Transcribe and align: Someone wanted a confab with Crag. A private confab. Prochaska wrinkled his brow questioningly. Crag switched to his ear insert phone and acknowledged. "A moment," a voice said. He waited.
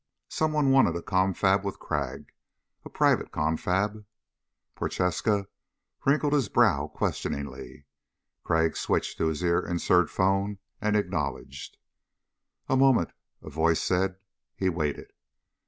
Someone 0.29 0.71
wanted 0.71 0.95
a 0.95 1.03
confab 1.03 1.63
with 1.63 1.77
Crag. 1.77 2.33
A 2.83 2.89
private 2.89 3.31
confab. 3.31 4.03
Prochaska 4.73 5.45
wrinkled 6.07 6.33
his 6.33 6.49
brow 6.49 6.87
questioningly. 6.87 7.85
Crag 8.43 8.75
switched 8.75 9.19
to 9.19 9.27
his 9.27 9.43
ear 9.43 9.59
insert 9.63 10.09
phone 10.09 10.57
and 10.81 10.95
acknowledged. 10.95 11.77
"A 12.67 12.75
moment," 12.75 13.11
a 13.43 13.51
voice 13.51 13.79
said. 13.83 14.15
He 14.55 14.69
waited. 14.69 15.13